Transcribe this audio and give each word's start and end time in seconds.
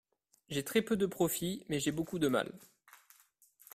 J’ai 0.49 0.63
très 0.63 0.81
peu 0.81 0.97
de 0.97 1.05
profits; 1.05 1.63
mais 1.69 1.79
j’ai 1.79 1.91
beaucoup 1.91 2.17
de 2.17 2.27
mal. 2.27 2.51